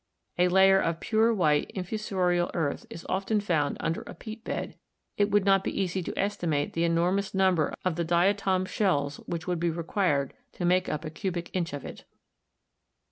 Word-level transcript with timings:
A 0.39 0.47
layer 0.47 0.79
of 0.81 0.99
pure 0.99 1.31
white 1.31 1.69
infusorial 1.75 2.49
earth 2.55 2.87
is 2.89 3.05
often 3.07 3.39
found 3.39 3.77
under 3.79 4.01
a 4.07 4.15
peat 4.15 4.43
bed; 4.43 4.75
it 5.15 5.29
would 5.29 5.45
not 5.45 5.63
be 5.63 5.79
easy 5.79 6.01
to 6.01 6.17
estimate 6.17 6.73
the 6.73 6.83
enormous 6.83 7.35
number 7.35 7.71
of 7.85 7.97
the 7.97 8.03
diatom 8.03 8.65
shells 8.67 9.17
that 9.27 9.45
would 9.45 9.59
be 9.59 9.69
required 9.69 10.33
to 10.53 10.65
make 10.65 10.89
up 10.89 11.05
a 11.05 11.11
cubic 11.11 11.51
inch 11.53 11.71
of 11.71 11.85
it. 11.85 12.05